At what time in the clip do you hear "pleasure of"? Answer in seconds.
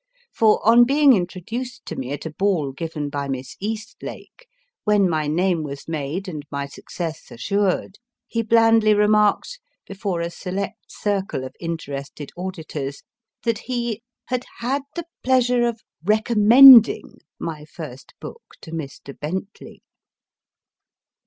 15.23-15.81